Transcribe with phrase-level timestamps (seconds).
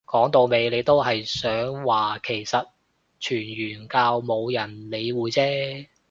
[0.07, 2.67] 講到尾你都係想話其實
[3.21, 5.85] 傳完教都冇人會理啫